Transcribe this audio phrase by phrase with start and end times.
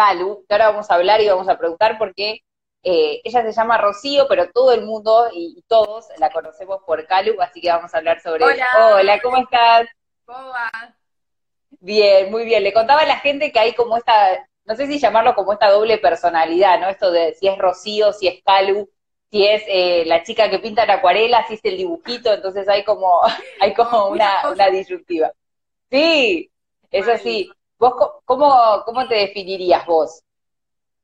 [0.00, 2.40] Calu, que ahora vamos a hablar y vamos a preguntar porque
[2.82, 7.38] eh, ella se llama Rocío, pero todo el mundo y, todos la conocemos por Calu,
[7.42, 8.66] así que vamos a hablar sobre Hola.
[8.94, 9.88] Hola, ¿cómo estás?
[10.24, 10.96] ¿Cómo va?
[11.80, 12.62] Bien, muy bien.
[12.62, 15.70] Le contaba a la gente que hay como esta, no sé si llamarlo como esta
[15.70, 16.88] doble personalidad, ¿no?
[16.88, 18.88] Esto de si es Rocío, si es Calu,
[19.30, 22.84] si es eh, la chica que pinta en acuarela, si es el dibujito, entonces hay
[22.84, 23.20] como,
[23.60, 25.30] hay como una, una disyuntiva.
[25.90, 26.50] Sí,
[26.90, 27.50] eso sí.
[27.80, 27.94] ¿Vos
[28.26, 30.22] cómo, cómo te definirías vos?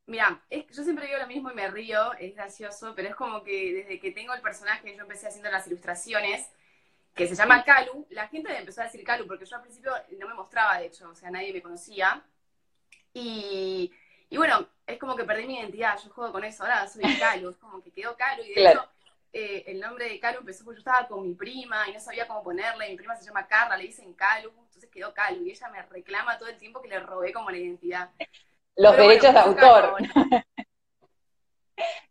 [0.07, 3.73] Mira, yo siempre digo lo mismo y me río, es gracioso, pero es como que
[3.73, 6.47] desde que tengo el personaje, yo empecé haciendo las ilustraciones,
[7.15, 9.91] que se llama Calu, la gente me empezó a decir Calu, porque yo al principio
[10.19, 12.23] no me mostraba, de hecho, o sea, nadie me conocía.
[13.15, 13.91] Y,
[14.29, 17.49] y bueno, es como que perdí mi identidad, yo juego con eso, ahora soy Calu,
[17.49, 18.85] es como que quedó Calu, y de hecho
[19.33, 22.29] eh, el nombre de Calu empezó porque yo estaba con mi prima y no sabía
[22.29, 25.69] cómo ponerle, mi prima se llama Carla, le dicen Calu, entonces quedó Calu, y ella
[25.71, 28.11] me reclama todo el tiempo que le robé como la identidad.
[28.77, 29.97] Los derechos de autor.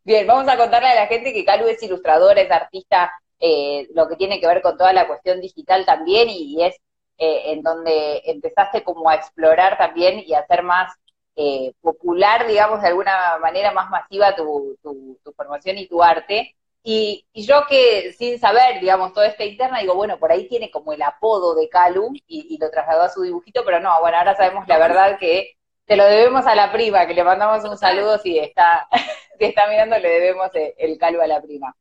[0.04, 4.08] Bien, vamos a contarle a la gente que Calu es ilustradora, es artista, eh, lo
[4.08, 6.76] que tiene que ver con toda la cuestión digital también, y, es
[7.20, 10.92] eh, en donde empezaste como a explorar también y a hacer más
[11.36, 16.56] eh, popular, digamos, de alguna manera más masiva tu, tu, formación y tu arte.
[16.88, 20.94] Y, yo que sin saber, digamos, toda esta interna, digo, bueno, por ahí tiene como
[20.94, 24.36] el apodo de Calu y, y lo trasladó a su dibujito, pero no, bueno, ahora
[24.36, 28.20] sabemos la verdad que te lo debemos a la prima, que le mandamos un saludo
[28.20, 28.88] si está,
[29.40, 31.76] si está mirando, le debemos el calvo a la prima.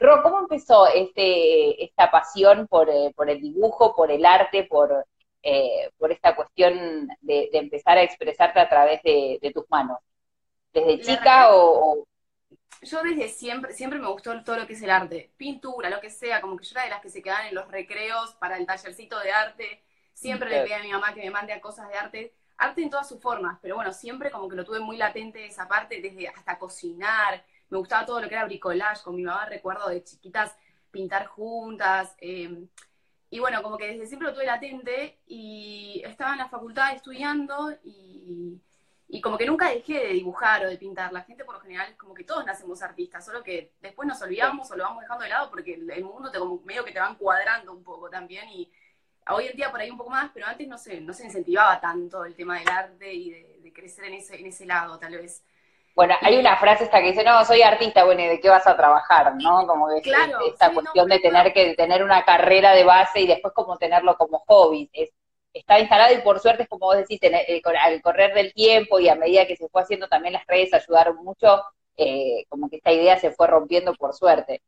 [0.00, 5.06] Ro, ¿cómo empezó este, esta pasión por, eh, por el dibujo, por el arte, por,
[5.42, 9.98] eh, por esta cuestión de, empezar a expresarte a través de, tus manos?
[10.72, 12.06] ¿Desde chica o,
[12.82, 16.10] Yo desde siempre, siempre me gustó todo lo que es el arte, pintura, lo que
[16.10, 18.66] sea, como que yo era de las que se quedaban en los recreos para el
[18.66, 21.94] tallercito de arte, siempre le pedí a mi mamá que me mande a cosas de
[21.94, 25.44] arte, arte en todas sus formas, pero bueno, siempre como que lo tuve muy latente
[25.46, 29.46] esa parte, desde hasta cocinar, me gustaba todo lo que era bricolage, con mi mamá
[29.46, 30.54] recuerdo de chiquitas
[30.90, 32.68] pintar juntas, em,
[33.30, 37.72] y bueno, como que desde siempre lo tuve latente y estaba en la facultad estudiando
[37.84, 38.60] y,
[39.10, 41.12] y como que nunca dejé de dibujar o de pintar.
[41.12, 44.70] La gente por lo general, como que todos nacemos artistas, solo que después nos olvidamos
[44.70, 47.14] o lo vamos dejando de lado porque el, mundo te como medio que te van
[47.14, 48.70] cuadrando un poco también y
[49.30, 51.80] hoy en día por ahí un poco más, pero antes no se, no se incentivaba
[51.80, 55.42] tanto el tema del arte y de, crecer en ese, en ese lado, tal vez.
[55.94, 58.66] Bueno, hay una frase esta que dice, no, soy artista, bueno, ¿y de qué vas
[58.66, 59.34] a trabajar?
[59.36, 59.66] ¿No?
[59.66, 63.54] Como que claro, esta cuestión de tener que tener una carrera de base y después
[63.54, 64.90] como tenerlo como hobby.
[64.92, 65.10] Es,
[65.52, 69.08] está instalado y por suerte es como vos decís, eh, al correr del tiempo y
[69.08, 71.62] a medida que se fue haciendo también las redes ayudaron mucho,
[71.96, 74.62] eh, como que esta idea se fue rompiendo por suerte.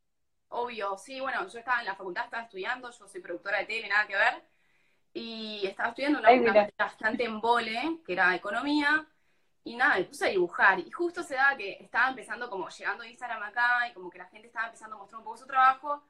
[0.48, 3.88] Obvio, sí, bueno, yo estaba en la facultad, estaba estudiando, yo soy productora de tele,
[3.88, 4.42] nada que ver,
[5.12, 9.06] y estaba estudiando una, una bastante en vole, que era economía,
[9.62, 13.04] y nada, me puse a dibujar, y justo se daba que estaba empezando como llegando
[13.04, 16.02] Instagram acá, y como que la gente estaba empezando a mostrar un poco su trabajo,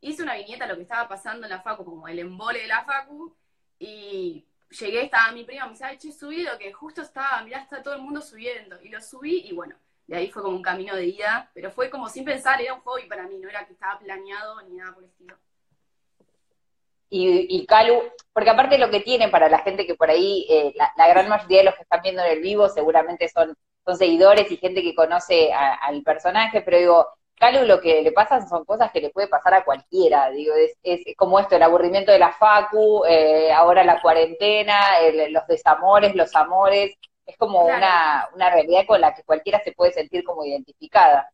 [0.00, 2.68] hice una viñeta de lo que estaba pasando en la facu, como el embole de
[2.68, 3.36] la facu,
[3.78, 7.60] y llegué, estaba mi prima, me decía, ay, che, subí lo que justo estaba, mirá,
[7.60, 10.62] está todo el mundo subiendo, y lo subí, y bueno, de ahí fue como un
[10.62, 13.66] camino de ida, pero fue como sin pensar, era un hobby para mí, no era
[13.66, 15.36] que estaba planeado ni nada por el estilo.
[17.08, 18.02] Y, y Calu,
[18.32, 21.58] porque aparte lo que tiene para la gente que por ahí, eh, la, gran mayoría
[21.58, 23.54] de los que están viendo en el vivo seguramente son,
[23.84, 27.06] son seguidores y gente que conoce al personaje, pero digo,
[27.42, 30.76] Calu lo que le pasa son cosas que le puede pasar a cualquiera, digo, es,
[30.84, 34.78] es como esto, el aburrimiento de la facu, eh, ahora la cuarentena,
[35.28, 39.90] los desamores, los amores, es como una, una realidad con la que cualquiera se puede
[39.90, 41.32] sentir como identificada.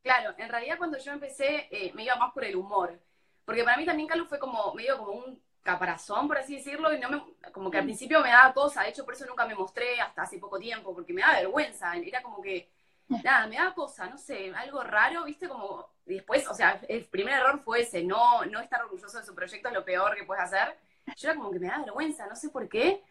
[0.00, 2.96] Claro, en realidad cuando yo empecé eh, me iba más por el humor,
[3.44, 7.00] porque para mí también Calu fue como medio como un caparazón, por así decirlo, y
[7.00, 7.20] no me,
[7.50, 7.86] como que al mm.
[7.88, 10.94] principio me daba cosa, de hecho por eso nunca me mostré hasta hace poco tiempo,
[10.94, 12.70] porque me daba vergüenza, era como que,
[13.08, 17.34] nada, me daba cosa, no sé, algo raro, viste, como, después, o sea, el primer
[17.34, 20.44] error fue ese, no, no estar orgulloso de su proyecto es lo peor que puedes
[20.44, 20.76] hacer,
[21.16, 23.02] yo era como que me daba vergüenza, no sé por qué,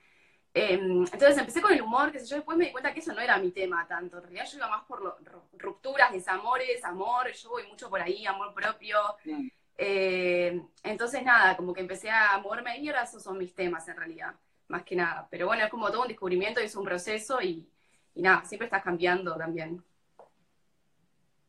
[0.60, 3.14] Em, entonces empecé con el humor, que sé yo, después me di cuenta que eso
[3.14, 4.18] no era mi tema tanto.
[4.18, 5.20] En realidad yo iba más por
[5.54, 8.98] rupturas, desamores, amor, yo voy mucho por ahí, amor propio.
[9.78, 13.88] Eh, entonces nada, como que empecé a moverme ahí y ahora esos son mis temas
[13.88, 14.34] en realidad,
[14.68, 15.28] más que nada.
[15.30, 17.70] Pero bueno, es como todo un descubrimiento es un proceso y,
[18.18, 19.84] y nada, siempre estás cambiando también.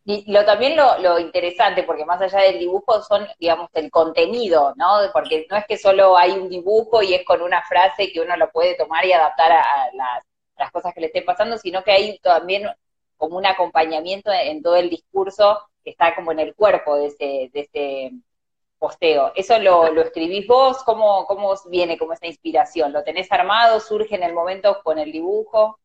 [0.04, 4.86] Y lo, también lo, interesante, porque más allá del dibujo son, digamos, el contenido, ¿no?
[5.12, 8.36] Porque no es que solo hay un dibujo y es con una frase que uno
[8.36, 12.18] lo puede tomar y adaptar a, las, cosas que le estén pasando, sino que hay
[12.18, 12.68] también
[13.16, 17.50] como un acompañamiento en, todo el discurso que está como en el cuerpo de ese,
[17.52, 18.12] de ese
[18.78, 19.32] posteo.
[19.34, 20.82] ¿Eso lo, lo escribís vos?
[20.84, 22.92] ¿Cómo, ¿Cómo viene como esa inspiración?
[22.92, 23.80] ¿Lo tenés armado?
[23.80, 25.78] ¿Surge en el momento con el dibujo?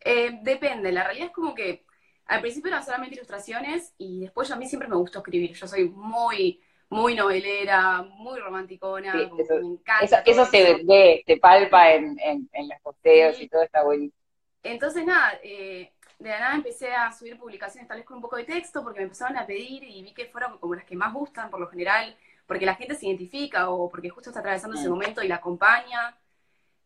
[0.00, 1.84] Eh, depende, la realidad es como que
[2.26, 5.52] al principio eran solamente ilustraciones y después a mí siempre me gustó escribir.
[5.54, 10.22] Yo soy muy, muy novelera, muy romanticona, eso, me encanta.
[10.24, 14.18] Eso, se ve, te palpa en, en, los posteos y todo está buenísimo.
[14.62, 18.36] Entonces, nada, eh, de la nada empecé a subir publicaciones tal vez con un poco
[18.36, 21.12] de texto porque me empezaron a pedir y vi que fueron como las que más
[21.12, 22.16] gustan por lo general,
[22.46, 24.92] porque la gente se identifica o porque justo está atravesando ese mm.
[24.92, 26.16] momento y la acompaña.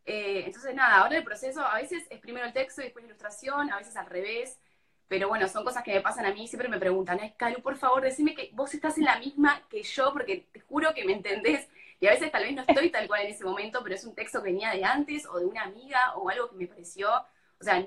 [0.05, 3.09] Eh, entonces, nada, ahora el proceso a veces es primero el texto y después la
[3.09, 4.59] ilustración, a veces al revés.
[5.07, 7.77] Pero bueno, son cosas que me pasan a mí, siempre me preguntan, Ay, Calu, por
[7.77, 11.13] favor, decime que vos estás en la misma que yo, porque te juro que me
[11.13, 11.67] entendés.
[11.99, 14.15] Y a veces tal vez no estoy tal cual en ese momento, pero es un
[14.15, 17.09] texto que venía de antes, o de una amiga, o algo que me pareció.
[17.59, 17.85] O sea,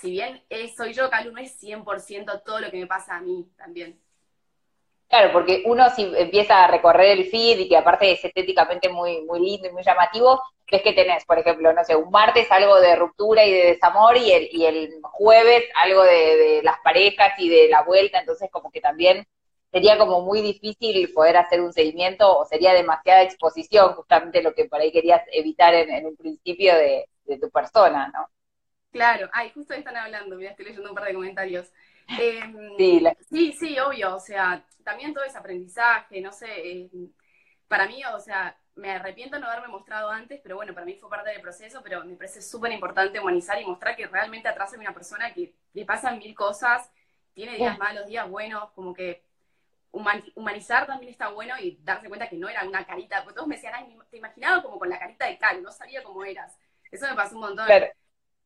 [0.00, 0.42] si bien
[0.76, 3.98] soy yo, Calu no es 100% todo lo que me pasa a mí también.
[5.08, 9.22] Claro, porque uno si empieza a recorrer el feed y que aparte es estéticamente muy,
[9.22, 12.80] muy lindo y muy llamativo, es que tenés, por ejemplo, no sé, un martes algo
[12.80, 17.48] de ruptura y de desamor y el, y el jueves algo de, las parejas y
[17.48, 19.26] de la vuelta, entonces como que también
[19.70, 24.64] sería como muy difícil poder hacer un seguimiento o sería demasiada exposición, justamente lo que
[24.64, 27.08] por ahí querías evitar en, un principio de,
[27.40, 28.28] tu persona, ¿no?
[28.92, 31.70] Claro, ay, justo ahí están hablando, mira, estoy leyendo un par de comentarios.
[32.20, 32.54] Em,
[33.28, 36.90] sí, sí, obvio, o sea, también todo ese aprendizaje, no sé, eh,
[37.66, 41.10] para mí, o sea, me arrepiento no haberme mostrado antes, pero bueno, para mí fue
[41.10, 44.78] parte del proceso, pero me parece súper importante humanizar y mostrar que realmente atrás hay
[44.78, 46.88] una persona que le pasan mil cosas,
[47.34, 49.24] tiene días malos, días buenos, como que
[49.90, 53.56] humanizar también está bueno y darse cuenta que no era una carita, porque todos me
[53.56, 56.56] decían, ay, te imaginaba como con la carita de Cal, no sabía cómo eras.
[56.92, 57.66] Eso me pasó un montón.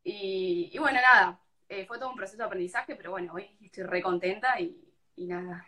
[0.04, 1.38] Y, bueno, nada,
[1.68, 4.89] eh, fue todo un proceso de aprendizaje, pero bueno, hoy estoy re contenta y,
[5.20, 5.66] y nada.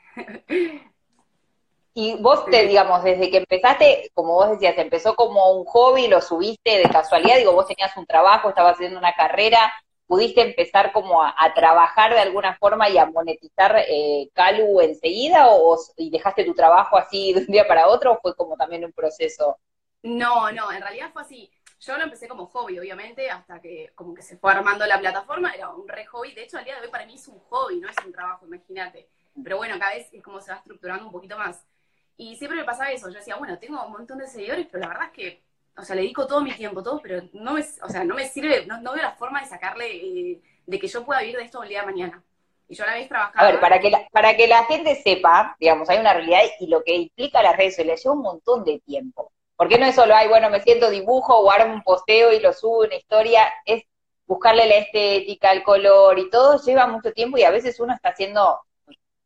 [1.94, 6.22] Y vos te, digamos, desde que empezaste, como vos decías, empezó como un hobby, lo
[6.22, 9.70] subiste de casualidad, digo, vos tenías un trabajo, estabas haciendo una carrera,
[10.06, 15.78] ¿pudiste empezar como a, trabajar de alguna forma y a monetizar eh, Calu enseguida o,
[15.99, 18.93] y dejaste tu trabajo así de un día para otro o fue como también un
[18.93, 19.58] proceso?
[20.02, 21.52] No, no, en realidad fue así.
[21.78, 25.52] Yo lo empecé como hobby, obviamente, hasta que como que se fue armando la plataforma,
[25.52, 26.32] era un re hobby.
[26.32, 28.46] De hecho, al día de hoy para mí es un hobby, no es un trabajo,
[28.46, 29.10] imagínate.
[29.43, 31.64] Pero bueno, cada vez es como se va estructurando un poquito más.
[32.17, 34.88] Y siempre me pasaba eso, yo decía, bueno, tengo un montón de seguidores, pero la
[34.88, 35.43] verdad es que,
[35.76, 38.29] o sea, le dedico todo mi tiempo, todo, pero no me, o sea, no me
[38.29, 41.62] sirve, no, veo la forma de sacarle, eh, de que yo pueda vivir de esto
[41.62, 42.23] el día de mañana.
[42.69, 43.49] Y yo a la vez trabajaba.
[43.49, 46.67] A ver, para que, la, para que la gente sepa, digamos, hay una realidad y
[46.67, 49.32] lo que implica las redes sociales lleva un montón de tiempo.
[49.56, 52.52] Porque no es solo, ay, bueno, me siento dibujo o armo un posteo y lo
[52.52, 53.85] subo una historia, es
[54.26, 58.11] buscarle la estética, el color y todo lleva mucho tiempo y a veces uno está
[58.11, 58.61] haciendo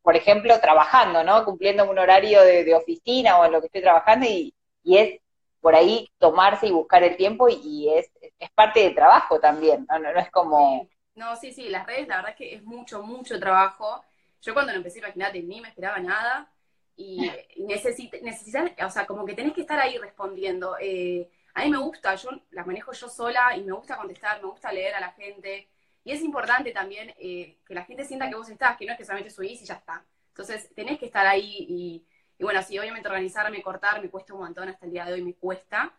[0.07, 1.45] por ejemplo, trabajando, ¿no?
[1.45, 4.55] Cumpliendo un horario de, oficina o en lo que estoy trabajando y,
[4.85, 5.21] es
[5.61, 8.09] por ahí tomarse y buscar el tiempo y, es,
[8.39, 9.99] es parte del trabajo también, ¿no?
[9.99, 10.89] No, es como...
[11.17, 14.05] No, sí, sí, las redes, la verdad es que es mucho, mucho trabajo.
[14.41, 16.53] Yo cuando lo empecé, imagínate, ni me esperaba nada
[16.95, 17.29] y
[17.67, 18.21] necesitas,
[18.87, 20.77] o sea, como que tenés que estar ahí respondiendo.
[20.81, 24.51] Eh, a mí me gusta, yo las manejo yo sola y me gusta contestar, me
[24.51, 25.69] gusta leer a la gente.
[26.07, 28.99] Y es importante también eh, que la gente sienta que vos estás, que no es
[28.99, 30.05] que solamente subís y ya está.
[30.29, 32.07] Entonces, tenés que estar ahí y,
[32.39, 35.35] bueno, sí, obviamente organizarme, cortar, me cuesta un montón hasta el día de hoy, me
[35.35, 35.93] cuesta.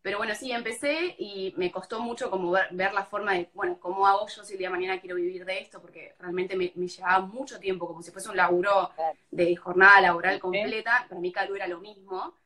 [0.00, 4.06] Pero bueno, sí, empecé y me costó mucho como ver, la forma de, bueno, cómo
[4.06, 7.20] hago yo si el día de mañana quiero vivir de esto, porque realmente me, llevaba
[7.20, 8.90] mucho tiempo, como si fuese un laburo
[9.30, 11.04] de jornada laboral completa.
[11.10, 12.38] Para mí Calu era lo mismo.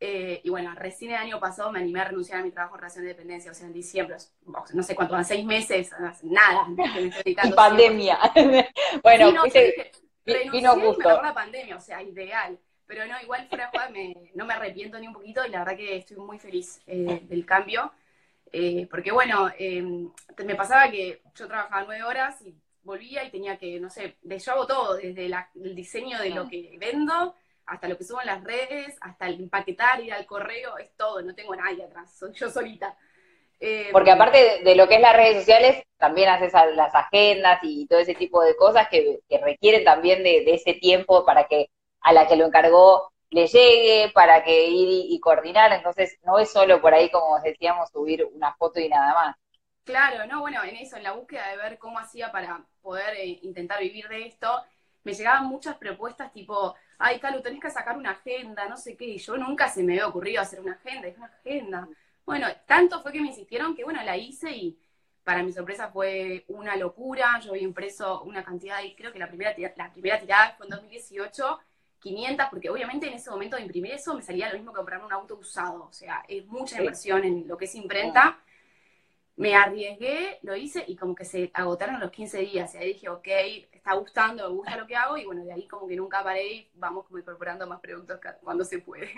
[0.00, 2.80] Eh, y bueno, recién el año pasado me animé a renunciar a mi trabajo en
[2.80, 4.16] relación de dependencia, o sea, en diciembre,
[4.74, 6.66] no sé cuánto, van seis meses, nada.
[7.24, 8.18] y pandemia.
[9.02, 9.44] bueno,
[10.52, 11.22] vino justo.
[11.22, 12.58] la pandemia, o sea, ideal.
[12.86, 15.96] Pero no, igual fuera de no me arrepiento ni un poquito y la verdad que
[15.96, 17.92] estoy muy feliz eh, del cambio.
[18.52, 20.10] Eh, porque bueno, em,
[20.44, 24.52] me pasaba que yo trabajaba nueve horas y volvía y tenía que, no sé, yo
[24.52, 27.34] hago todo, desde el diseño de lo que vendo
[27.66, 31.22] hasta lo que subo en las redes, hasta el empaquetar, ir al correo, es todo,
[31.22, 32.96] no tengo nadie atrás, soy yo solita.
[33.60, 37.86] Eh, Porque aparte de, lo que es las redes sociales, también haces las agendas y
[37.86, 42.26] todo ese tipo de cosas que, requieren también de, ese tiempo para que a la
[42.26, 45.72] que lo encargó le llegue, para que ir y, coordinar.
[45.72, 49.36] Entonces, no es solo por ahí, como decíamos, subir una foto y nada más.
[49.84, 53.38] Claro, no, bueno, en eso, en la búsqueda de ver cómo hacía para poder eh,
[53.42, 54.62] intentar vivir de esto,
[55.02, 59.04] me llegaban muchas propuestas tipo, ay, Calu, tenés que sacar una agenda, no sé qué,
[59.06, 61.88] y yo nunca se me había ocurrido hacer una agenda, es una agenda.
[62.24, 64.78] Bueno, tanto fue que me insistieron que, bueno, la hice y
[65.22, 69.28] para mi sorpresa fue una locura, yo había impreso una cantidad, y creo que la
[69.28, 71.60] primera, la primera tirada fue en 2018,
[71.98, 75.06] 500, porque obviamente en ese momento de imprimir eso me salía lo mismo que comprarme
[75.06, 78.38] un auto usado, o sea, es mucha inversión en lo que es imprenta.
[79.36, 82.74] Me arriesgué, lo hice y como que se agotaron los 15 días.
[82.74, 83.28] Y ahí dije, ok,
[83.72, 85.16] está gustando, me gusta lo que hago.
[85.16, 88.64] Y bueno, de ahí como que nunca paré y vamos como incorporando más productos cuando
[88.64, 89.10] se puede.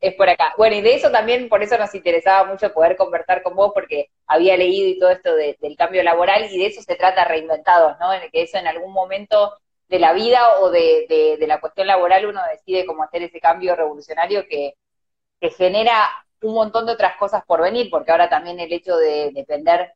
[0.00, 0.52] Es por acá.
[0.58, 4.10] Bueno, y de eso también, por eso nos interesaba mucho poder conversar con vos, porque
[4.26, 8.12] había leído y todo esto del cambio laboral, y de eso se trata reinventados, ¿no?
[8.12, 9.56] En el que eso en algún momento
[9.88, 11.06] de la vida o de,
[11.38, 14.74] de, la cuestión laboral uno decide cómo hacer ese cambio revolucionario que,
[15.40, 19.30] que genera un montón de otras cosas por venir, porque ahora también el hecho de
[19.32, 19.94] depender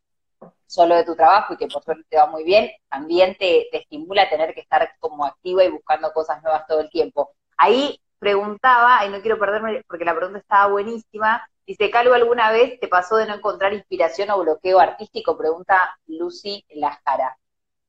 [0.67, 4.23] solo de tu trabajo y que por suerte te va muy bien, también te, estimula
[4.23, 7.33] a tener que estar como activa y buscando cosas nuevas todo el tiempo.
[7.57, 12.79] Ahí preguntaba, y no quiero perderme porque la pregunta estaba buenísima, dice, Calvo, ¿alguna vez
[12.81, 15.37] te pasó de no encontrar inspiración o bloqueo artístico?
[15.37, 17.37] Pregunta Lucy Lascara.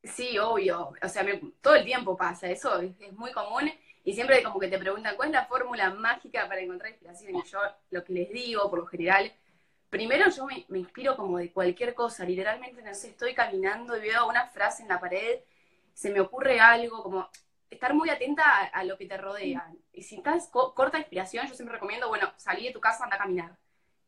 [0.04, 1.26] Sí, obvio, o sea,
[1.62, 3.70] todo el tiempo pasa, eso es muy común
[4.10, 7.36] y siempre como que te preguntan cuál es la fórmula mágica para encontrar inspiración.
[7.36, 7.60] Y yo
[7.92, 9.32] lo que les digo, por lo general,
[9.88, 12.26] primero yo me, inspiro como de cualquier cosa.
[12.26, 15.42] Literalmente, no sé, estoy caminando y veo una frase en la pared,
[15.94, 17.30] se me ocurre algo, como
[17.70, 19.72] estar muy atenta a, lo que te rodea.
[19.94, 23.20] Y si estás corta inspiración, yo siempre recomiendo, bueno, salir de tu casa, anda a
[23.20, 23.58] caminar.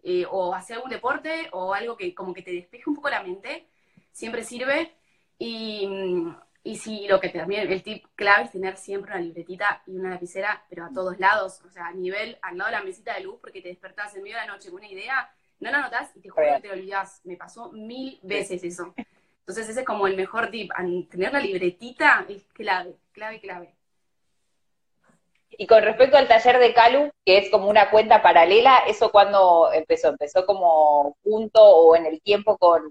[0.01, 3.21] Eh, o hacer algún deporte o algo que como que te despeje un poco la
[3.21, 3.67] mente,
[4.11, 4.95] siempre sirve.
[5.37, 9.81] Y mm, y sí, lo que también, el tip clave es tener siempre una libretita
[9.87, 12.83] y una lapicera, pero a todos lados, o sea, a nivel, al lado de la
[12.83, 15.71] mesita de luz, porque te despertás en medio de la noche con una idea, no
[15.71, 17.21] la notas y te juro que te olvidas.
[17.23, 18.93] Me pasó mil veces eso.
[19.39, 20.71] Entonces ese es como el mejor tip,
[21.09, 23.75] tener la libretita es clave, clave, clave.
[25.49, 29.71] Y con respecto al taller de Calu, que es como una cuenta paralela, ¿eso cuándo
[29.73, 30.09] empezó?
[30.09, 32.83] ¿Empezó como junto o en el tiempo con,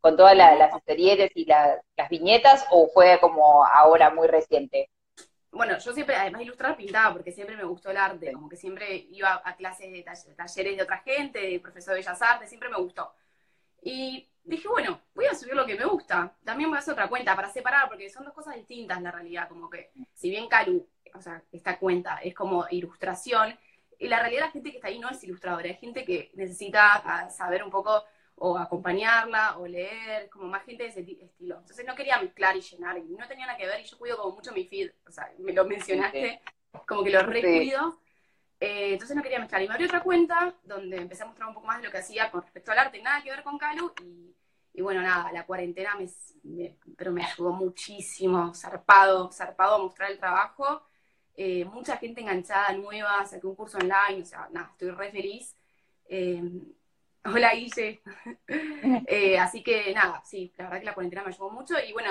[0.00, 4.90] con todas las historietas y las viñetas o fue como ahora muy reciente?
[5.52, 9.06] Bueno, yo siempre, además ilustrar, pintaba, porque siempre me gustó el arte, como que siempre
[9.10, 10.04] iba a clases de
[10.36, 13.12] talleres de otra gente, de profesor de Bellas Artes, siempre me gustó.
[13.82, 16.32] Y dije, bueno, voy a subir lo que me gusta.
[16.44, 19.10] También voy a hacer otra cuenta para separar, porque son dos cosas distintas en la
[19.10, 23.58] realidad, como que si bien Calu, o sea, esta cuenta es como ilustración,
[23.98, 26.94] y la realidad la gente que está ahí no es ilustradora, es gente que necesita
[27.04, 28.04] ah, saber un poco
[28.42, 31.58] o acompañarla, o leer, como más gente de ese estilo.
[31.58, 34.16] Entonces no quería mezclar y llenar, y no tenía nada que ver, y yo cuido
[34.16, 36.40] como mucho mi feed, o sea, me lo mencionaste,
[36.86, 38.00] como que lo recuido.
[38.58, 39.62] Eh, entonces no quería mezclar.
[39.62, 41.98] Y me abrí otra cuenta donde empecé a mostrar un poco más de lo que
[41.98, 43.92] hacía con respecto al arte, nada que ver con Calu,
[44.72, 50.18] y, bueno, nada, la cuarentena me, pero me ayudó muchísimo, zarpado, zarpado a mostrar el
[50.18, 50.82] trabajo.
[51.34, 55.54] Eh, mucha gente enganchada, nueva, saqué un curso online, o sea, nada, estoy re feliz.
[56.06, 56.42] Eh,
[57.24, 58.00] Hola Guille.
[59.06, 62.10] Eh, así que nada, sí, la verdad que la cuarentena me ayudó mucho y bueno,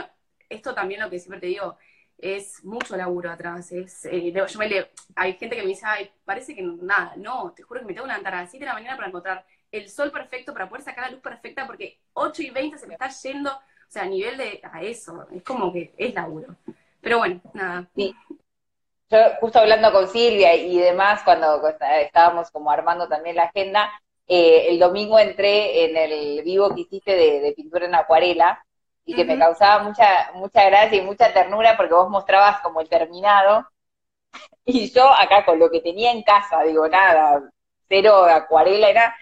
[0.50, 1.78] esto también lo que siempre te digo,
[2.18, 3.72] es mucho laburo atrás.
[3.72, 7.64] Es, eh, yo me hay gente que me dice, ay, parece que nada, no, te
[7.64, 9.90] juro que me tengo que levantar a las 7 de la mañana para encontrar el
[9.90, 13.10] sol perfecto, para poder sacar la luz perfecta, porque 8 y 20 se me está
[13.10, 16.56] yendo, o sea, a nivel de a eso, es como que es laburo.
[17.02, 17.88] Pero bueno, nada.
[17.96, 18.14] Sí.
[19.10, 21.68] Yo justo hablando con Silvia y demás, cuando
[22.02, 23.90] estábamos como armando también la agenda,
[24.32, 28.64] eh, el domingo entré en el vivo que hiciste de, pintura en acuarela
[29.04, 32.88] y que me causaba mucha, mucha gracia y mucha ternura porque vos mostrabas como el
[32.90, 33.68] terminado.
[34.66, 37.42] Y yo acá con lo que tenía en casa, digo, nada,
[37.88, 39.16] cero acuarela, era,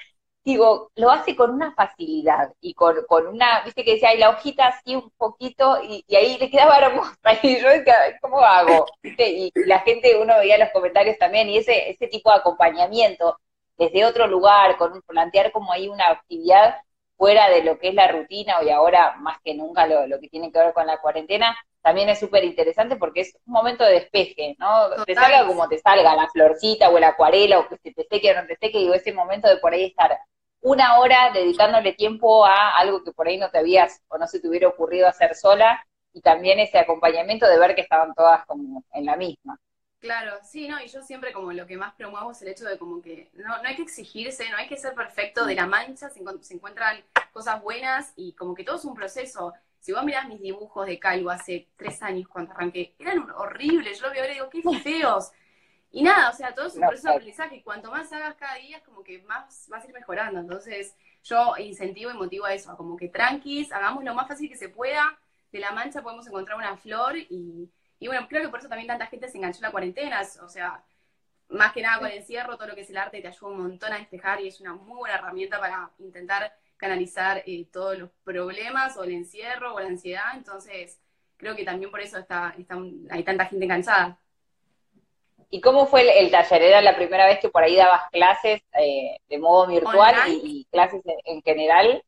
[0.43, 4.31] digo, lo hace con una facilidad y con, con una, viste que decía, hay la
[4.31, 8.85] hojita así un poquito y, ahí le quedaba hermosa y yo decía, ¿cómo hago?
[9.01, 13.37] Y la gente, uno veía los comentarios también y ese, ese tipo de acompañamiento
[13.77, 16.75] desde otro lugar, con plantear como ahí una actividad
[17.15, 20.51] fuera de lo que es la rutina y ahora más que nunca lo, que tiene
[20.51, 24.55] que ver con la cuarentena, también es súper interesante porque es un momento de despeje,
[24.59, 25.03] ¿no?
[25.05, 28.31] Te salga como te salga la florcita o el acuarela o que se te seque
[28.31, 30.17] o no te seque, digo, ese momento de por ahí estar
[30.61, 34.39] una hora dedicándole tiempo a algo que por ahí no te habías o no se
[34.39, 38.83] te hubiera ocurrido hacer sola y también ese acompañamiento de ver que estaban todas como
[38.91, 39.59] en la misma.
[39.99, 42.77] Claro, sí, no, y yo siempre como lo que más promuevo es el hecho de
[42.77, 46.09] como que no, no hay que exigirse, no hay que ser perfecto de la mancha,
[46.09, 46.19] se,
[46.53, 49.53] encuentran cosas buenas y como que todo es un proceso.
[49.79, 54.07] Si vos mirás mis dibujos de Calvo hace tres años cuando arranqué, eran horribles, yo
[54.07, 55.31] lo veo ahora y digo, qué feos.
[55.91, 58.55] Y nada, o sea, todo es un proceso de aprendizaje y cuanto más hagas cada
[58.55, 60.39] día es como que más vas a ir mejorando.
[60.39, 64.47] Entonces, yo incentivo y motivo a eso, a como que tranquis, hagamos lo más fácil
[64.47, 65.17] que se pueda,
[65.51, 68.87] de la mancha podemos encontrar una flor y y bueno, creo que por eso también
[68.87, 70.83] tanta gente se enganchó en la cuarentena, o sea,
[71.49, 73.61] más que nada con el encierro, todo lo que es el arte te ayuda un
[73.61, 78.11] montón a despejar y es una muy buena herramienta para intentar canalizar eh, todos los
[78.23, 80.99] problemas o el encierro o la ansiedad, entonces
[81.37, 82.77] creo que también por eso está, está
[83.09, 84.19] hay tanta gente enganchada.
[85.49, 86.61] ¿Y cómo fue el, taller?
[86.61, 91.01] ¿Era la primera vez que por ahí dabas clases eh, de modo virtual y, clases
[91.23, 92.03] en, general?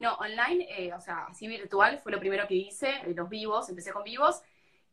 [0.00, 3.92] No, online, eh, o sea, así virtual, fue lo primero que hice, los vivos, empecé
[3.92, 4.42] con vivos,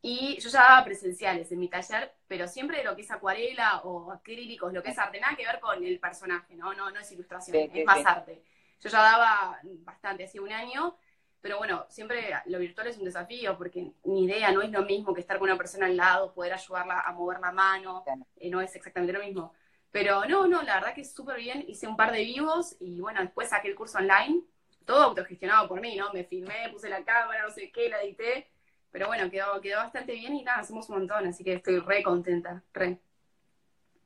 [0.05, 3.79] y yo ya daba presenciales en mi taller, pero siempre de lo que es acuarela
[3.83, 6.74] o acrílicos, lo que es arte, nada que ver con el personaje, ¿no?
[6.74, 8.43] No, no es ilustración, es más arte.
[8.81, 10.98] Yo ya daba bastante, hace un año,
[11.39, 15.13] pero bueno, siempre lo virtual es un desafío porque mi idea no es lo mismo
[15.13, 18.03] que estar con una persona al lado, poder ayudarla a mover la mano,
[18.36, 19.53] eh, no es exactamente lo mismo.
[19.89, 23.00] Pero no, no, la verdad que es súper bien, hice un par de vivos y
[23.00, 24.41] bueno, después saqué el curso online,
[24.83, 26.12] todo autogestionado por mí, ¿no?
[26.12, 28.51] Me filmé, puse la cámara, no sé qué, la edité,
[28.93, 32.03] pero bueno, quedó, quedó bastante bien y nada, hacemos un montón, así que estoy re
[32.03, 33.00] contenta, re.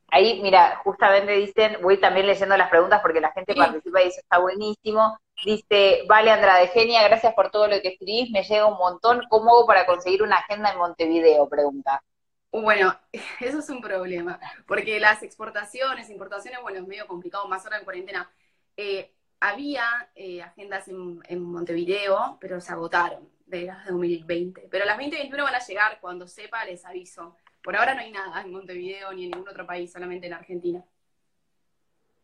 [0.10, 4.22] Ahí, mira, justamente dicen, voy también leyendo las preguntas porque la gente participa y dice,
[4.22, 5.20] está buenísimo.
[5.44, 9.22] Dice, vale, Andrade, genia, gracias por todo lo que escribís, me llega un montón.
[9.30, 11.50] ¿Cómo hago para conseguir una agenda en Montevideo?
[11.50, 12.02] Pregunta.
[12.50, 12.98] Bueno,
[13.42, 17.84] eso es un problema, porque las exportaciones, importaciones, bueno, es medio complicado, más ahora en
[17.84, 18.32] cuarentena.
[18.78, 19.84] Eh, había
[20.16, 24.68] eh, agendas en, en, Montevideo, pero se agotaron de las 2020.
[24.70, 27.36] Pero las 2021 van a llegar, cuando sepa les aviso.
[27.64, 30.84] Por ahora no hay nada en Montevideo ni en ningún otro país, solamente en Argentina.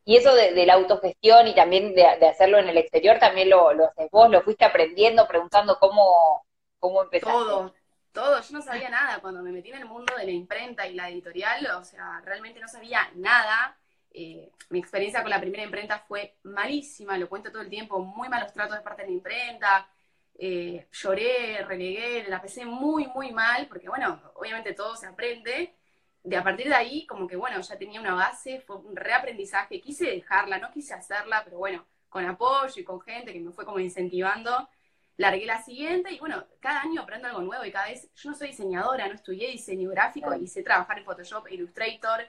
[0.05, 3.85] Y eso de, la autogestión y también de, hacerlo en el exterior, también lo, lo
[3.85, 6.45] haces vos, lo fuiste aprendiendo, preguntando cómo,
[6.77, 7.31] cómo empezaste.
[7.31, 7.73] Todo,
[8.11, 8.41] todo.
[8.41, 11.09] Yo no sabía nada cuando me metí en el mundo de la imprenta y la
[11.09, 13.77] editorial, o sea, realmente no sabía nada.
[14.11, 18.27] Eh, mi experiencia con la primera imprenta fue malísima, lo cuento todo el tiempo, muy
[18.27, 19.89] malos tratos de parte de la imprenta.
[20.35, 25.75] Eh, lloré, renegué, la pasé muy, muy mal, porque bueno, obviamente todo se aprende,
[26.23, 29.81] de a partir de ahí, como que bueno, ya tenía una base, fue un reaprendizaje,
[29.81, 33.65] quise dejarla, no quise hacerla, pero bueno, con apoyo y con gente que me fue
[33.65, 34.69] como incentivando,
[35.17, 36.11] largué la siguiente.
[36.13, 39.15] Y bueno, cada año aprendo algo nuevo y cada vez, yo no soy diseñadora, no
[39.15, 42.27] estudié diseño gráfico y sé trabajar en Photoshop, Illustrator,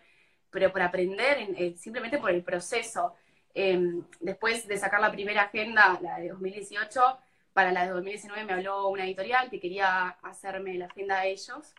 [0.51, 3.15] pero por aprender, eh, simplemente por el proceso.
[3.55, 7.19] Em, después de sacar la primera agenda, la de 2018,
[7.55, 11.73] para la de 2019 me habló una editorial que quería hacerme la agenda de ellos.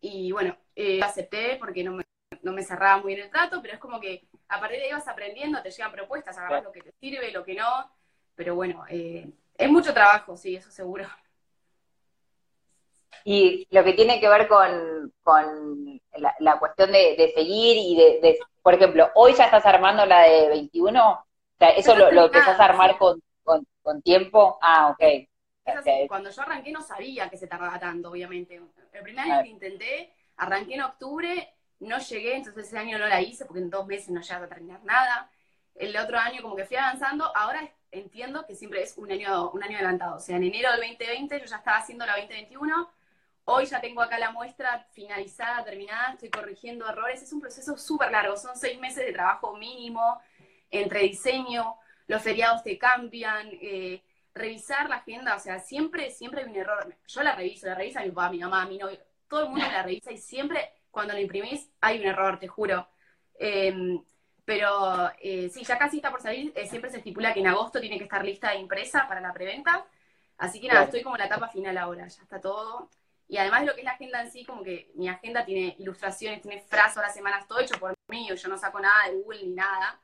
[0.00, 2.04] Y bueno, eh, acepté porque no me,
[2.42, 4.92] no me cerraba muy bien el trato, pero es como que a partir de ahí
[4.92, 7.92] vas aprendiendo, te llegan propuestas, agarras lo que te sirve, lo que no,
[8.34, 11.06] pero bueno, eh, es mucho trabajo, sí, eso seguro.
[13.24, 15.12] Y lo que tiene que ver con,
[16.40, 21.12] la, cuestión de, seguir y de, por ejemplo, hoy ya estás armando la de 21,
[21.12, 21.24] o
[21.58, 23.22] sea, eso lo, lo empezás a armar con,
[23.82, 24.58] con, tiempo.
[24.62, 25.28] Ah, ok.
[26.08, 28.60] Cuando yo arranqué no sabía que se tardaba tanto, obviamente.
[28.92, 33.20] El primer año que intenté, arranqué en octubre, no llegué, entonces ese año no la
[33.20, 35.30] hice porque en dos meses no llegaba a terminar nada.
[35.74, 39.62] El otro año como que fui avanzando, ahora entiendo que siempre es un año, un
[39.62, 40.16] año adelantado.
[40.16, 42.90] O sea, en enero del 2020 yo ya estaba haciendo la 2021,
[43.44, 47.22] hoy ya tengo acá la muestra finalizada, terminada, estoy corrigiendo errores.
[47.22, 50.20] Es un proceso súper largo, son seis meses de trabajo mínimo
[50.70, 54.02] entre diseño, los feriados te cambian, eh,
[54.34, 56.94] revisar la agenda, o sea, siempre, siempre hay un error.
[57.06, 59.82] Yo la reviso, la revisa mi papá, mi mamá, mi novio, todo el mundo la
[59.82, 62.88] revisa y siempre cuando la imprimís hay un error, te juro.
[63.38, 64.02] Em,
[64.44, 67.80] pero eh, sí, ya casi está por salir, eh, siempre se estipula que en agosto
[67.80, 69.86] tiene que estar lista e impresa para la preventa.
[70.38, 72.90] Así que nada, estoy como en la etapa final ahora, ya está todo.
[73.28, 75.74] Y además de lo que es la agenda en sí, como que mi agenda tiene
[75.78, 79.14] ilustraciones, tiene frases a las semanas, todo hecho por mí, yo no saco nada de
[79.14, 80.01] Google ni nada.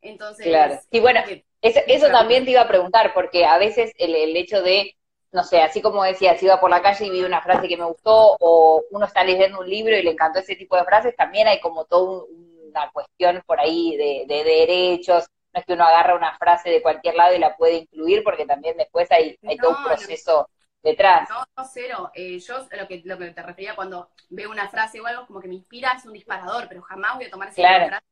[0.00, 0.78] Entonces, claro.
[0.90, 1.20] Y bueno,
[1.60, 4.96] eso, también te iba a preguntar, porque a veces el, hecho de,
[5.32, 7.84] no sé, así como decías, iba por la calle y vi una frase que me
[7.84, 11.48] gustó, o uno está leyendo un libro y le encantó ese tipo de frases, también
[11.48, 12.24] hay como toda
[12.68, 17.14] una cuestión por ahí de, derechos, no es que uno agarra una frase de cualquier
[17.14, 20.48] lado y la puede incluir, porque también después hay, hay todo un proceso
[20.82, 21.28] detrás.
[21.28, 22.10] No, no, cero.
[22.14, 25.40] Eh, yo lo que, lo que te refería cuando veo una frase o algo, como
[25.40, 28.04] que me inspira, es un disparador, pero jamás voy a tomar esa frase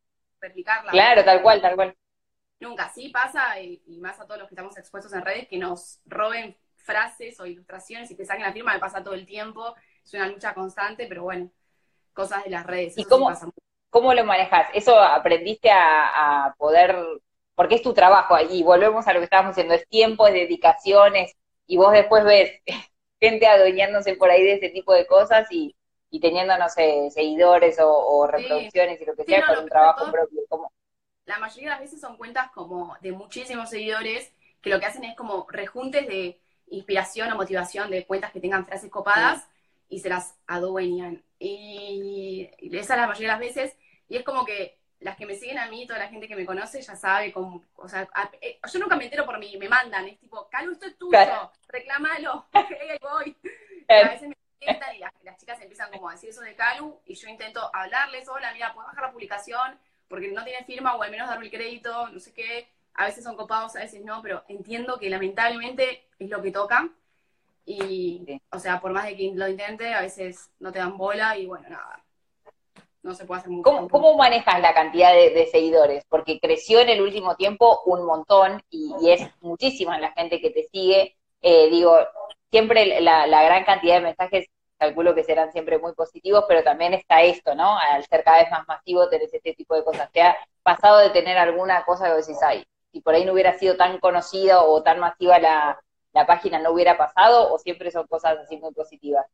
[0.91, 1.97] Claro, tal cual, tal cual.
[2.59, 6.01] Nunca, sí pasa, y, más a todos los que estamos expuestos en redes, que nos
[6.07, 10.15] roben frases o ilustraciones y te saquen la firma, me pasa todo el tiempo, es
[10.15, 11.51] una lucha constante, pero bueno,
[12.15, 12.97] cosas de las redes.
[12.97, 13.31] ¿Y cómo,
[13.91, 14.69] cómo lo manejas?
[14.73, 16.97] ¿Eso aprendiste a, poder,
[17.55, 21.37] porque es tu trabajo, y volvemos a lo que estábamos diciendo, es tiempo, es dedicaciones,
[21.67, 22.53] y vos después ves
[23.21, 25.76] gente adueñándose por ahí de ese tipo de cosas y,
[26.11, 30.43] y teniendo, no sé, seguidores o, reproducciones y lo que sea con un trabajo propio.
[30.49, 30.73] Como...
[31.25, 35.05] La mayoría de las veces son cuentas como de muchísimos seguidores que lo que hacen
[35.05, 39.47] es como rejuntes de inspiración o motivación de cuentas que tengan frases copadas
[39.89, 41.23] y se las adueñan.
[41.39, 43.77] Y, esa es la mayoría de las veces.
[44.09, 46.47] Y es como que las que me siguen a mí, toda la gente que me
[46.47, 48.09] conoce ya sabe cómo, o sea,
[48.41, 51.53] eh, yo nunca me entero por mí, me mandan, es tipo, Calu, esto es tuyo,
[51.69, 53.37] reclámalo, ahí voy.
[53.89, 57.29] a veces me y las, chicas empiezan como a decir eso de Calu y yo
[57.29, 61.29] intento hablarles, hola, mira, puedes bajar la publicación porque no tiene firma o al menos
[61.29, 62.69] darme el crédito, no sé qué.
[62.95, 66.89] A veces son copados, a veces no, pero entiendo que lamentablemente es lo que toca.
[67.67, 71.37] Y, o sea, por más de que lo intente, a veces no te dan bola
[71.37, 72.03] y bueno, nada.
[73.03, 73.89] No se puede hacer mucho.
[73.89, 76.05] ¿Cómo, manejas la cantidad de, seguidores?
[76.09, 80.65] Porque creció en el último tiempo un montón y, es muchísima la gente que te
[80.73, 81.17] sigue.
[81.43, 81.99] Eh, digo,
[82.57, 84.47] siempre la, gran cantidad de mensajes
[84.79, 87.79] calculo que serán siempre muy positivos, pero también está esto, ¿no?
[87.79, 90.11] Al ser cada vez más masivo tenés este tipo de cosas.
[90.11, 93.59] ¿Te ha pasado de tener alguna cosa que decís, ay, si por ahí no hubiera
[93.59, 95.79] sido tan conocida o tan masiva la,
[96.27, 97.53] página, no hubiera pasado?
[97.53, 99.27] ¿O siempre son cosas así muy positivas?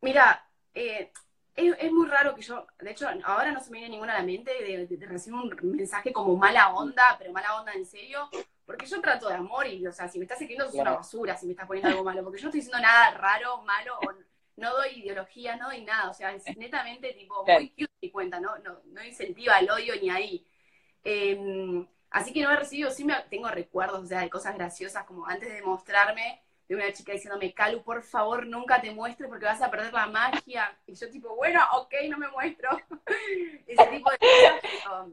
[0.00, 1.10] Mira, eh,
[1.56, 4.24] es, muy raro que yo, de hecho, ahora no se me viene ninguna a la
[4.24, 8.28] mente de, recibir un mensaje como mala onda, pero mala onda en serio,
[8.68, 11.34] porque yo trato de amor y, o sea, si me estás escribiendo es una basura,
[11.38, 14.12] si me estás poniendo algo malo, porque yo no estoy diciendo nada raro, malo, o
[14.56, 18.38] no doy ideología, no doy nada, o sea, es netamente tipo muy cute mi cuenta,
[18.38, 20.46] no, no, no incentiva el odio ni ahí.
[21.02, 25.04] Em, así que no he recibido, sí me, tengo recuerdos, o sea, de cosas graciosas,
[25.04, 29.46] como antes de mostrarme, de una chica diciéndome, Calu, por favor, nunca te muestres porque
[29.46, 30.78] vas a perder la magia.
[30.86, 32.68] Y yo tipo, bueno, ok, no me muestro.
[33.66, 35.06] Ese tipo de cosas.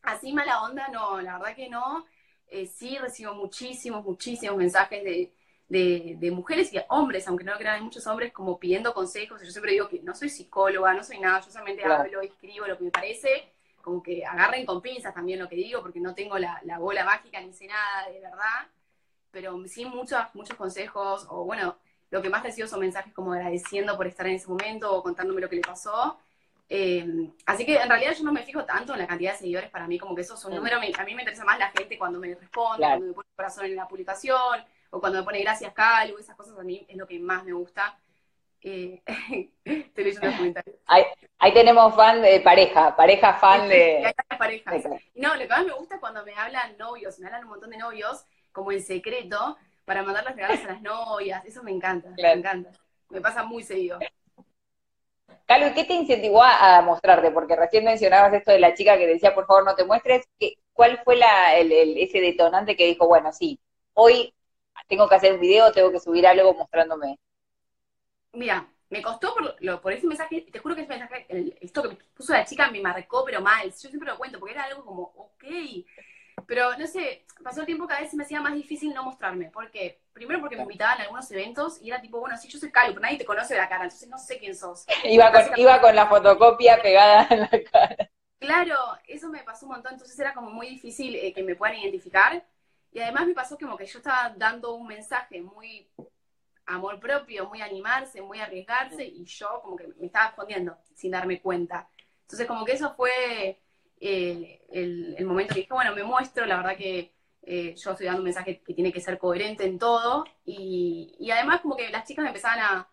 [0.00, 2.06] así mala onda, no, la verdad que no.
[2.50, 5.32] Eh, sí recibo muchísimos, muchísimos mensajes de,
[5.70, 9.40] de, mujeres y hombres, aunque no lo crean, hay muchos hombres como pidiendo consejos.
[9.40, 12.76] Yo siempre digo que no soy psicóloga, no soy nada, yo solamente hablo, escribo lo
[12.76, 16.38] que me parece, como que agarren con pinzas también lo que digo, porque no tengo
[16.38, 18.66] la, bola mágica ni sé nada de verdad,
[19.30, 21.76] pero sí muchos, muchos consejos, o bueno,
[22.10, 25.40] lo que más recibo son mensajes como agradeciendo por estar en ese momento o contándome
[25.40, 26.18] lo que le pasó.
[26.72, 27.04] Eh,
[27.46, 29.88] así que en realidad yo no me fijo tanto en la cantidad de seguidores, para
[29.88, 32.20] mí como que eso es un número, a mí me interesa más la gente cuando
[32.20, 35.72] me responde, cuando me pone el corazón en la publicación, o cuando me pone gracias
[35.74, 37.98] Calu, esas cosas a mí es lo que más me gusta.
[38.62, 39.02] Eh,
[39.64, 40.76] estoy leyendo los comentarios.
[40.86, 44.06] Ahí, tenemos fan de pareja, pareja fan de...
[44.06, 44.84] Hay parejas.
[45.16, 47.70] No, lo que más me gusta es cuando me hablan novios, me hablan un montón
[47.70, 52.10] de novios, como en secreto, para mandar los regalos a las novias, eso me encanta,
[52.16, 52.70] me encanta.
[53.08, 53.98] Me pasa muy seguido.
[55.50, 57.32] Calu, ¿qué te incentivó a, mostrarte?
[57.32, 60.24] Porque recién mencionabas esto de la chica que decía, por favor, no te muestres.
[60.72, 63.58] ¿Cuál fue la, ese detonante que dijo, bueno, sí,
[63.94, 64.32] hoy
[64.86, 67.18] tengo que hacer un video, tengo que subir algo mostrándome.
[68.32, 71.26] Mira, me costó por, lo, por ese mensaje, te juro que ese mensaje,
[71.60, 73.64] esto que puso la chica me marcó, pero mal.
[73.70, 75.44] Yo siempre lo cuento porque era algo como, ok.
[76.46, 79.50] Pero no sé, pasó el tiempo cada vez se me hacía más difícil no mostrarme.
[79.52, 82.70] porque Primero porque me invitaban a algunos eventos y era tipo, bueno, sí, yo soy
[82.70, 84.84] Cali, pero nadie te conoce de la cara, entonces no sé quién sos.
[85.04, 88.10] Iba con, iba con la fotocopia pegada en la cara.
[88.38, 88.76] Claro,
[89.06, 92.44] eso me pasó un montón, entonces era como muy difícil eh, que me puedan identificar.
[92.92, 95.88] Y además me pasó como que yo estaba dando un mensaje muy
[96.66, 101.40] amor propio, muy animarse, muy arriesgarse, y yo como que me estaba escondiendo sin darme
[101.40, 101.88] cuenta.
[102.22, 103.60] Entonces como que eso fue
[104.00, 108.20] eh, el, momento que dije, bueno, me muestro, la verdad que eh, yo estoy dando
[108.20, 112.22] un mensaje que tiene que ser coherente en todo, y, además como que las chicas
[112.22, 112.86] me empezaban a,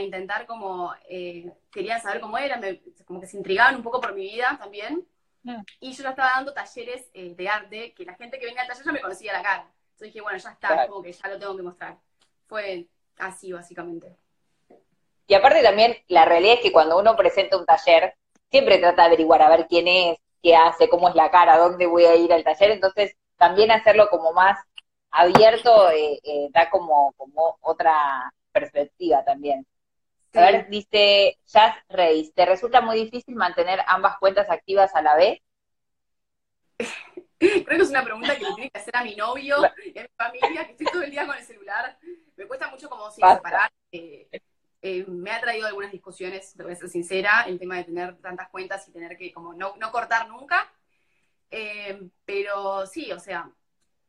[0.00, 2.60] intentar como, eh, querían saber cómo era,
[3.06, 5.06] como que se intrigaban un poco por mi vida también,
[5.46, 5.62] Mm.
[5.78, 8.68] Y yo ya estaba dando talleres eh, de arte, que la gente que venía al
[8.68, 9.72] taller ya me conocía la cara.
[9.92, 11.96] Entonces dije, bueno, ya está, como que ya lo tengo que mostrar.
[12.48, 12.88] Fue
[13.18, 14.16] así, básicamente.
[15.28, 18.14] Y aparte también, la realidad es que cuando uno presenta un taller,
[18.50, 21.86] siempre trata de averiguar a ver quién es, qué hace, cómo es la cara, dónde
[21.86, 22.70] voy a ir al taller.
[22.70, 24.56] Entonces, también hacerlo como más
[25.10, 29.66] abierto eh, eh, da como, como otra perspectiva también.
[30.34, 35.16] A ver, dice Jazz Reis, ¿te resulta muy difícil mantener ambas cuentas activas a la
[35.16, 35.40] vez?
[37.38, 40.02] Creo que es una pregunta que le tiene que hacer a mi novio y a
[40.02, 41.98] mi familia, que estoy todo el día con el celular.
[42.36, 43.72] Me cuesta mucho como si separar.
[43.90, 44.28] Eh,
[44.82, 48.16] eh, me ha traído algunas discusiones, te voy a ser sincera, el tema de tener
[48.18, 50.70] tantas cuentas y tener que como no, cortar nunca.
[51.50, 53.50] Eh, pero sí, o sea,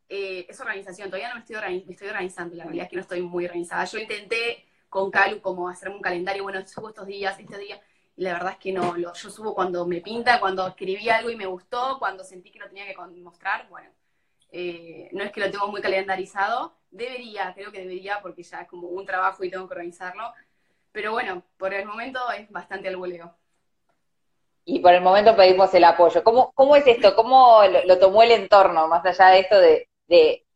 [0.08, 1.10] es organización.
[1.10, 3.86] Todavía no me estoy, me estoy organizando, la realidad es que no estoy muy organizada.
[3.86, 7.82] Yo intenté con Calu como hacerme un calendario, bueno, subo estos días, este día,
[8.15, 11.36] y la verdad es que no, yo subo cuando me pinta, cuando escribí algo y
[11.36, 13.91] me gustó, cuando sentí que lo tenía que mostrar, bueno,
[14.49, 18.67] eh, no es que lo tengo muy calendarizado, debería, creo que debería, porque ya es
[18.67, 20.34] como un trabajo y tengo que organizarlo,
[20.91, 23.36] pero bueno, por el momento es bastante al voleo.
[24.65, 26.23] Y por el momento pedimos el apoyo.
[26.23, 27.15] ¿Cómo, cómo es esto?
[27.15, 29.88] ¿Cómo lo, tomó el entorno, más allá de esto de,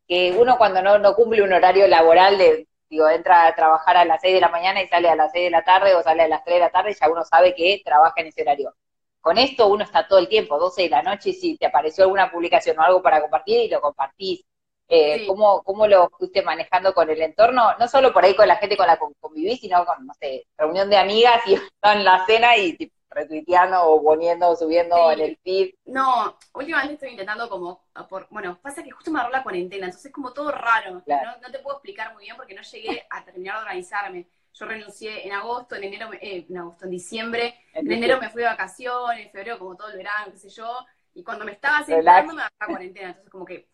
[0.08, 4.04] que uno cuando no, no cumple un horario laboral de Digo, entra a trabajar a
[4.04, 6.24] las 6 de la mañana y sale a las 6 de la tarde o sale
[6.24, 8.76] a las 3 de la tarde y ya uno sabe que trabaja en ese horario.
[9.22, 12.30] Con esto uno está todo el tiempo, 12 de la noche, si te apareció alguna
[12.30, 14.44] publicación o algo para compartir y lo compartís.
[14.94, 17.78] Eh, ¿cómo, ¿Cómo lo fuiste manejando con el entorno?
[17.80, 20.46] No solo por ahí con la gente con la que convivís, sino con, no sé,
[20.58, 25.22] reunión de amigas y en la cena y tipo, retuiteando o poniendo o subiendo en
[25.22, 25.76] el feed.
[25.86, 30.08] No, últimamente estoy intentando como, por, bueno, pasa que justo me agarró la cuarentena, entonces
[30.08, 31.02] es como todo raro.
[31.06, 34.28] No, no, te puedo explicar muy bien porque no llegué a terminar de organizarme.
[34.54, 38.42] Yo renuncié en agosto, en enero, eh, en agosto, en diciembre, en, enero me fui
[38.42, 41.86] de vacaciones, en febrero como todo el verano, qué sé yo, y cuando me estaba
[41.86, 43.72] sentando me bajaba la cuarentena, entonces como que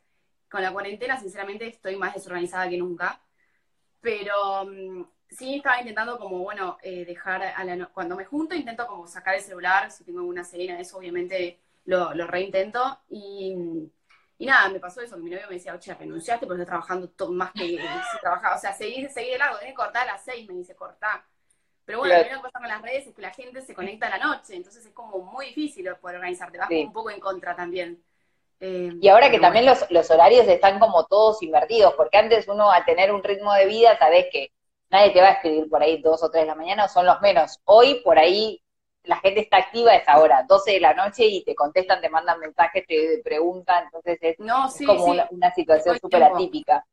[0.50, 3.22] con la cuarentena sinceramente estoy más desorganizada que nunca,
[4.02, 8.88] pero mm, sí estaba intentando como, bueno, eh, dejar, a la cuando me junto intento
[8.88, 13.90] como sacar el celular, si tengo una cena, eso obviamente lo, lo reintento, y
[14.40, 17.52] y nada, me pasó eso, mi novio me decía, oye, renunciaste porque estás trabajando más
[17.54, 17.68] que
[18.12, 18.56] si trabajaba.
[18.56, 21.26] O sea, seguir, seguir de largo, tenés que cortar a las seis, me dice, cortá.
[21.86, 24.18] Pero bueno, lo que pasa con las redes es que la gente se conecta a
[24.18, 28.04] la noche, entonces es como muy difícil poder organizarte, vas un poco en contra también.
[28.60, 32.72] Eh, y ahora que también los, los horarios están como todos invertidos, porque antes uno
[32.72, 34.52] a tener un ritmo de vida, sabés que
[34.90, 37.06] nadie te va a escribir por ahí dos o tres de la mañana, o son
[37.06, 37.60] los menos.
[37.66, 38.62] Hoy por ahí
[39.04, 42.10] la gente está activa a esa hora, 12 de la noche, y te contestan, te
[42.10, 44.38] mandan mensajes, te preguntan, entonces es,
[44.86, 46.86] como Una, situación súper atípica.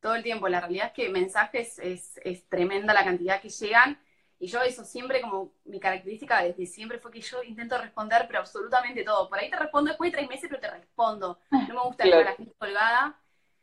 [0.00, 4.00] Todo el tiempo, la realidad es que mensajes es, es tremenda la cantidad que llegan,
[4.40, 8.38] y yo eso siempre como mi característica desde siempre fue que yo intento responder, pero
[8.38, 9.28] absolutamente todo.
[9.28, 11.38] Por ahí te respondo después de tres meses, pero te respondo.
[11.50, 13.14] No me gusta dejar la gente colgada,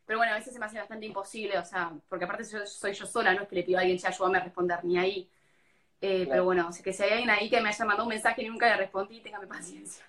[0.05, 2.93] pero bueno, a veces se me hace bastante imposible, o sea, porque aparte yo, soy
[2.93, 5.27] yo sola, no es que le pido a alguien, ya ayúdame a responder, ni ahí.
[5.99, 8.43] Eh, pero bueno, así que si hay alguien ahí que me haya mandado un mensaje
[8.43, 10.05] y nunca le respondí, téngame paciencia.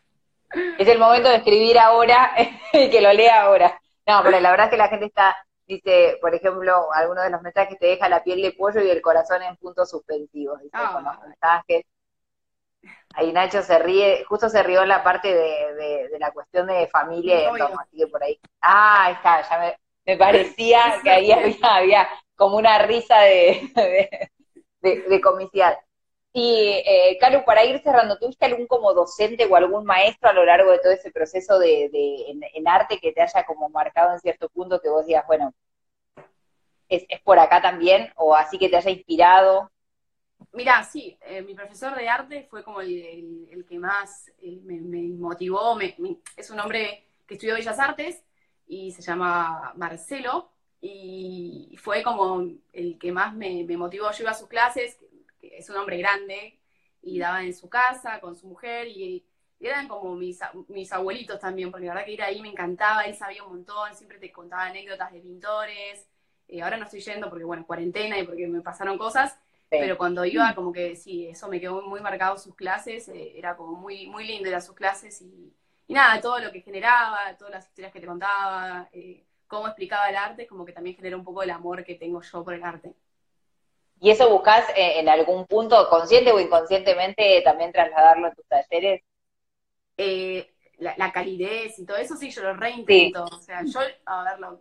[0.78, 2.32] Es el momento de escribir ahora
[2.74, 3.80] y que lo lea ahora.
[4.06, 5.34] No, pero la verdad es que la gente está,
[5.68, 9.02] dice, por ejemplo, algunos de los mensajes te deja la piel de pollo y el
[9.02, 10.60] corazón en puntos suspensivos.
[10.60, 11.84] Dice, con los mensajes.
[13.14, 16.86] Ahí Nacho se ríe, justo se rió en la parte de, de, la cuestión de
[16.88, 18.40] familia y entorno, así que por ahí.
[18.60, 19.76] Ah, está, ya me,
[20.06, 24.30] me parecía que ahí había, había como una risa de,
[24.80, 25.78] de, comicidad.
[26.40, 30.70] Y, eh, para ir cerrando, ¿tuviste algún como docente o algún maestro a lo largo
[30.70, 31.90] de todo ese proceso de,
[32.54, 35.52] en, arte que te haya como marcado en cierto punto que vos digas, bueno,
[36.88, 39.68] es, por acá también, o así que te haya inspirado?
[40.52, 44.80] Mira, sí, eh, mi profesor de arte fue como el, que más eh, me,
[45.18, 45.76] motivó,
[46.36, 48.22] es un hombre que estudió Bellas Artes
[48.68, 54.10] y se llama Marcelo, y fue como el que más me, motivó.
[54.12, 54.98] Yo iba a sus clases,
[55.42, 56.58] es un hombre grande,
[57.02, 59.24] y daba en su casa con su mujer, y,
[59.60, 63.16] eran como mis, mis abuelitos también, porque la verdad que ir ahí me encantaba, él
[63.16, 66.06] sabía un montón, siempre te contaba anécdotas de pintores.
[66.46, 69.36] Eh, ahora no estoy yendo porque, bueno, cuarentena y porque me pasaron cosas,
[69.68, 73.56] pero cuando iba, como que sí, eso me quedó muy marcado sus clases, eh, era
[73.56, 75.52] como muy, muy lindo ir a sus clases y,
[75.88, 78.88] y, nada, todo lo que generaba, todas las historias que te contaba.
[78.92, 82.22] Eh, cómo explicaba el arte, como que también genera un poco el amor que tengo
[82.22, 82.94] yo por el arte.
[84.00, 89.02] ¿Y eso buscas eh, en algún punto, consciente o inconscientemente, también trasladarlo en tus talleres?
[89.96, 93.24] Eh, la, calidez y todo eso sí, yo lo reintento.
[93.24, 94.58] O sea, yo, a ver,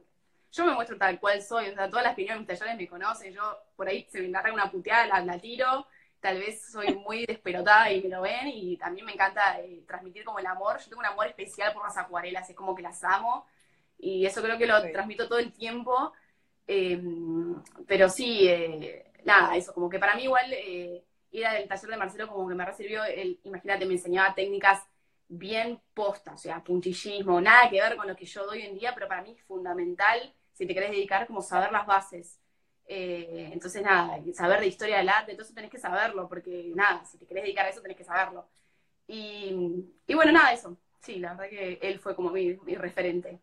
[0.51, 1.69] yo me muestro tal cual soy.
[1.69, 3.33] O sea, todas las que en mis talleres me conocen.
[3.33, 3.43] Yo
[3.75, 5.87] por ahí se me agarra una puteada, la, tiro.
[6.19, 8.47] Tal vez soy muy desperotada y me lo ven.
[8.47, 10.79] Y también me encanta eh, transmitir como el amor.
[10.79, 13.45] Yo tengo un amor especial por las acuarelas, es como que las amo
[13.99, 16.13] y eso creo que lo transmito todo el tiempo.
[16.67, 21.89] Em, pero sí, eh, nada, eso, como que para mí igual eh, ir al taller
[21.89, 24.83] de Marcelo como que me recibió, el, imagínate, me enseñaba técnicas
[25.27, 28.75] bien postas, o sea, puntillismo, nada que ver con lo que yo doy hoy en
[28.75, 32.39] día, pero para mí es fundamental, si te querés dedicar, como saber las bases.
[32.87, 37.17] Eh, entonces, nada, saber de historia del arte, entonces tenés que saberlo, porque nada, si
[37.17, 38.47] te querés dedicar a eso, tenés que saberlo.
[39.07, 39.53] Y,
[40.15, 40.77] bueno, nada, eso.
[41.01, 43.39] Sí, la verdad que él fue como mi referente.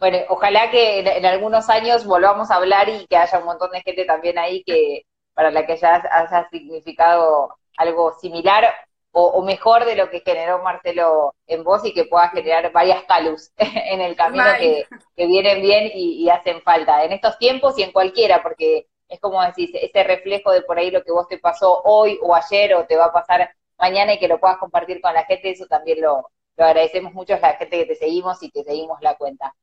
[0.00, 3.82] Bueno, ojalá que en, algunos años volvamos a hablar y que haya un montón de
[3.82, 5.02] gente también ahí que
[5.34, 8.64] para la que ya haya significado algo similar
[9.12, 13.50] o, mejor de lo que generó Marcelo en vos y que pueda generar varias calus
[13.58, 14.86] en el camino que,
[15.16, 19.42] vienen bien y, y, hacen falta en estos tiempos y en cualquiera, porque es como
[19.42, 22.86] decís, ese reflejo de por ahí lo que vos te pasó hoy o ayer o
[22.86, 26.00] te va a pasar mañana y que lo puedas compartir con la gente, eso también
[26.00, 29.54] lo, lo agradecemos mucho a la gente que te seguimos y que seguimos la cuenta.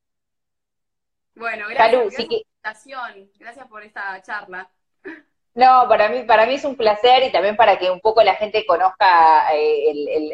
[1.37, 2.15] Bueno, gracias,
[3.39, 4.69] gracias, por esta charla.
[5.53, 8.35] No, para mí, para mí es un placer y también para que un poco la
[8.35, 9.91] gente conozca eh,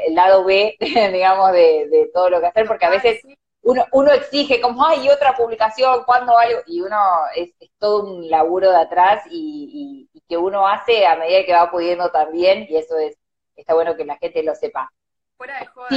[0.07, 3.21] el, lado B, digamos, de, todo lo que hacer, porque a veces
[3.61, 6.59] uno, uno exige como, ay, otra publicación, ¿cuándo algo?
[6.67, 6.97] Y uno
[7.35, 12.09] es, todo un laburo de atrás y, que uno hace a medida que va pudiendo
[12.11, 13.17] también, y eso es,
[13.57, 14.91] está bueno que la gente lo sepa.
[15.35, 15.89] Fuera de joda,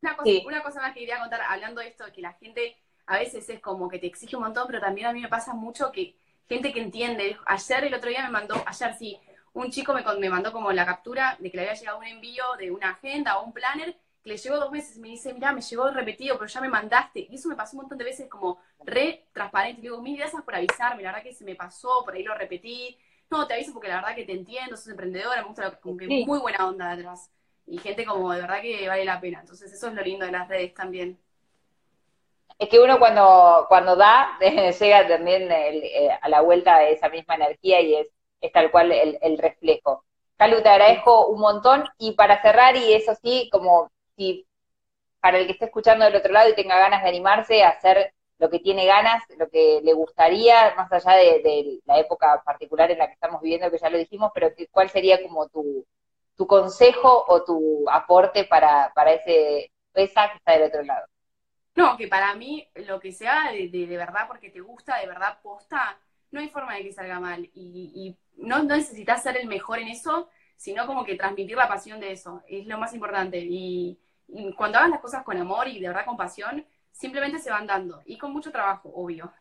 [0.00, 2.76] una, cosa, una cosa más que quería contar, hablando de esto, que la gente
[3.08, 5.54] a veces es como que te exige un montón, pero también a mí me pasa
[5.54, 6.14] mucho que
[6.48, 7.38] gente que entiende.
[7.46, 9.18] Ayer, el otro día me mandó, ayer sí,
[9.54, 12.44] un chico me, me mandó como la captura de que le había llegado un envío
[12.58, 15.52] de una agenda o un planner que le llegó dos meses y me dice, mira,
[15.52, 17.26] me llegó repetido, pero ya me mandaste.
[17.30, 19.80] Y eso me pasó un montón de veces como re transparente.
[19.80, 22.34] Y digo, mil gracias por avisarme, la verdad que se me pasó, por ahí lo
[22.34, 22.96] repetí.
[23.30, 26.08] No, te aviso porque la verdad que te entiendo, sos emprendedora, me gusta como que
[26.08, 27.30] muy buena onda de atrás.
[27.66, 29.40] Y gente como de verdad que vale la pena.
[29.40, 31.18] Entonces eso es lo lindo de las redes también.
[32.58, 37.36] Es que uno cuando, cuando da, llega también eh, a la vuelta de esa misma
[37.36, 38.08] energía y es,
[38.40, 40.04] es tal cual el, el reflejo.
[40.36, 44.46] Calu, te agradezco un montón y para cerrar, y eso sí, como si
[45.20, 48.14] para el que esté escuchando del otro lado y tenga ganas de animarse a hacer
[48.38, 52.98] lo que tiene ganas, lo que le gustaría, más allá de, la época particular en
[52.98, 55.84] la que estamos viviendo, que ya lo dijimos, pero ¿cuál sería como tu,
[56.36, 61.06] tu consejo o tu aporte para, para ese esa que está del otro lado?
[61.78, 65.38] No, que para mí lo que sea de, de, verdad porque te gusta, de verdad
[65.40, 65.96] posta,
[66.32, 67.48] no hay forma de que salga mal.
[67.54, 71.68] Y, y no, no necesitas ser el mejor en eso, sino como que transmitir la
[71.68, 72.42] pasión de eso.
[72.48, 73.38] Es lo más importante.
[73.38, 77.50] Y, y cuando hagas las cosas con amor y de verdad con pasión, simplemente se
[77.50, 78.02] van dando.
[78.06, 79.32] Y con mucho trabajo, obvio.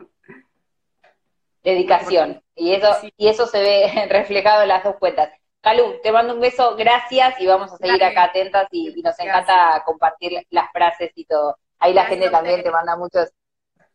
[1.64, 2.44] Dedicación.
[2.54, 5.32] Y eso, y eso se ve reflejado en las dos cuentas.
[5.62, 9.82] Calu, te mando un beso, gracias y vamos a seguir acá atentas y, nos encanta
[9.88, 11.58] compartir las frases y todo.
[11.80, 13.32] Ahí la gente también te manda muchos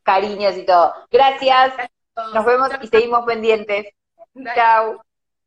[0.03, 0.95] cariños y todo.
[1.11, 1.75] Gracias,
[2.35, 3.87] nos vemos y seguimos pendientes.
[4.55, 5.03] Chao.